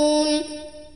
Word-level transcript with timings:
يعملون 0.00 0.42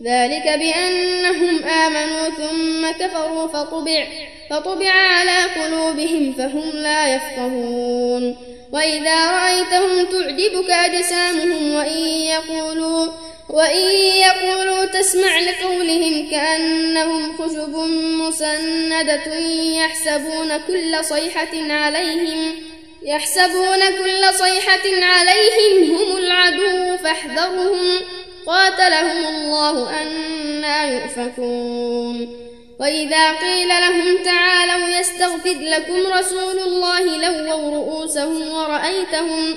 ذلك 0.03 0.59
بأنهم 0.59 1.65
آمنوا 1.65 2.29
ثم 2.29 3.05
كفروا 3.05 3.49
فطبع 3.49 4.07
فطبع 4.51 4.91
على 4.91 5.45
قلوبهم 5.57 6.33
فهم 6.33 6.71
لا 6.75 7.15
يفقهون. 7.15 8.37
وإذا 8.73 9.31
رأيتهم 9.31 10.05
تعجبك 10.05 10.71
أجسامهم 10.71 11.75
وإن 11.75 11.99
يقولوا 12.07 13.07
وإن 13.51 13.91
يقولوا 14.27 14.85
تسمع 14.85 15.41
لقولهم 15.41 16.31
كأنهم 16.31 17.37
خشب 17.39 17.77
مسندة 18.21 19.35
يحسبون 19.79 20.57
كل 20.67 21.05
صيحة 21.05 21.73
عليهم 21.73 22.55
يحسبون 23.03 23.81
كل 23.81 24.35
صيحة 24.39 24.87
عليهم 25.03 25.95
هم 25.95 26.17
العدو 26.17 26.97
فاحذرهم. 26.97 28.01
قاتلهم 28.47 29.27
الله 29.27 30.03
أنا 30.03 30.85
يؤفكون. 30.85 32.45
وإذا 32.81 33.33
قيل 33.33 33.69
لهم 33.69 34.25
تعالوا 34.25 34.89
يستغفر 35.01 35.57
لكم 35.61 36.13
رسول 36.19 36.59
الله 36.59 37.01
لووا 37.01 37.71
رؤوسهم 37.77 38.49
ورأيتهم 38.49 39.57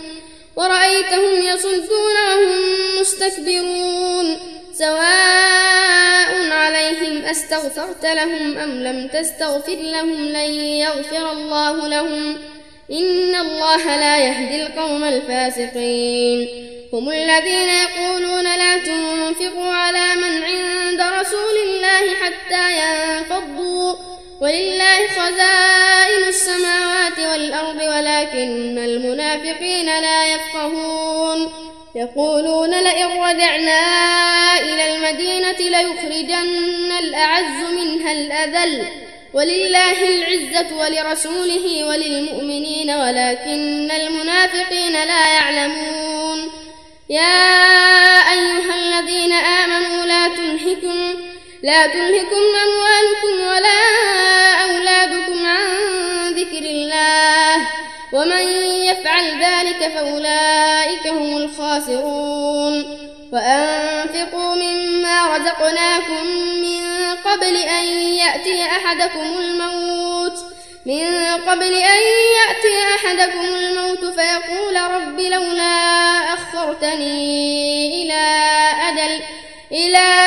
ورأيتهم 0.55 1.41
يصدون 1.41 2.15
وهم 2.27 2.51
مستكبرون. 3.01 4.37
سواء 4.73 6.51
عليهم 6.51 7.25
أستغفرت 7.25 8.05
لهم 8.05 8.57
أم 8.57 8.83
لم 8.83 9.07
تستغفر 9.07 9.75
لهم 9.75 10.25
لن 10.25 10.53
يغفر 10.59 11.31
الله 11.31 11.87
لهم. 11.87 12.37
إن 12.91 13.35
الله 13.35 13.85
لا 13.85 14.17
يهدي 14.17 14.65
القوم 14.65 15.03
الفاسقين. 15.03 16.67
هم 16.93 17.09
الذين 17.09 17.69
يقولون 17.69 18.36
حتى 22.27 22.71
ينفضوا. 22.71 23.95
ولله 24.41 25.07
خزائن 25.07 26.23
السماوات 26.27 27.19
والأرض 27.19 27.75
ولكن 27.75 28.77
المنافقين 28.77 29.85
لا 29.85 30.25
يفقهون. 30.25 31.53
يقولون 31.95 32.83
لئن 32.83 33.05
رجعنا 33.05 33.79
إلى 34.59 34.95
المدينة 34.95 35.51
ليخرجن 35.51 36.91
الأعز 36.99 37.71
منها 37.71 38.11
الأذل. 38.11 38.85
ولله 39.33 40.07
العزة 40.07 40.77
ولرسوله 40.77 41.85
وللمؤمنين 41.85 42.89
ولكن 42.89 43.91
المنافقين 43.91 44.93
لا 44.93 45.33
يعلمون. 45.33 46.51
يا 47.09 47.86
لا 51.63 51.87
تلهكم 51.87 52.43
أموالكم 52.65 53.47
ولا 53.47 53.79
أولادكم 54.63 55.45
عن 55.45 55.67
ذكر 56.33 56.65
الله 56.65 57.55
ومن 58.13 58.47
يفعل 58.83 59.25
ذلك 59.43 59.91
فأولئك 59.95 61.07
هم 61.07 61.37
الخاسرون. 61.37 62.97
وأنفقوا 63.33 64.55
مما 64.55 65.37
رزقناكم 65.37 66.27
من 66.61 67.15
قبل 67.25 67.55
أن 67.55 67.85
يأتي 68.13 68.63
أحدكم 68.63 69.37
الموت. 69.39 70.37
من 70.85 71.25
قبل 71.47 71.73
أن 71.73 72.01
يأتي 72.37 72.95
أحدكم 72.95 73.45
الموت 73.45 74.05
فيقول 74.05 74.75
رب 74.75 75.19
لولا 75.19 75.73
أخرتني 76.33 78.03
إلى 78.03 78.23
أجل 78.89 79.23
إلى 79.71 80.26